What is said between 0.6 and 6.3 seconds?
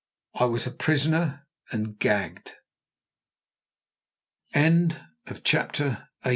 a prisoner and gagged. CHAPTER XIX.